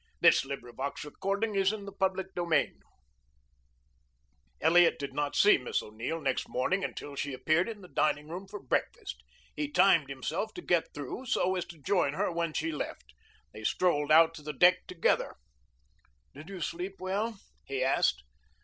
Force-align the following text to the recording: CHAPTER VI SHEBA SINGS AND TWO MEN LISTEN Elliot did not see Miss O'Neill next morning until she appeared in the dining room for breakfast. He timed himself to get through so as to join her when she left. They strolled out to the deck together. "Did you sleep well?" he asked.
CHAPTER 0.23 0.47
VI 0.55 0.55
SHEBA 0.55 1.61
SINGS 1.61 1.73
AND 1.73 1.87
TWO 2.25 2.45
MEN 2.47 2.59
LISTEN 2.73 2.79
Elliot 4.59 4.97
did 4.97 5.13
not 5.13 5.35
see 5.35 5.59
Miss 5.59 5.83
O'Neill 5.83 6.19
next 6.19 6.49
morning 6.49 6.83
until 6.83 7.15
she 7.15 7.33
appeared 7.33 7.69
in 7.69 7.81
the 7.81 7.87
dining 7.87 8.27
room 8.27 8.47
for 8.47 8.59
breakfast. 8.59 9.21
He 9.55 9.69
timed 9.69 10.09
himself 10.09 10.55
to 10.55 10.63
get 10.63 10.91
through 10.95 11.27
so 11.27 11.55
as 11.55 11.65
to 11.65 11.77
join 11.77 12.13
her 12.13 12.31
when 12.31 12.53
she 12.53 12.71
left. 12.71 13.13
They 13.53 13.63
strolled 13.63 14.11
out 14.11 14.33
to 14.33 14.41
the 14.41 14.53
deck 14.53 14.87
together. 14.87 15.35
"Did 16.33 16.49
you 16.49 16.61
sleep 16.61 16.95
well?" 16.99 17.37
he 17.63 17.83
asked. 17.83 18.23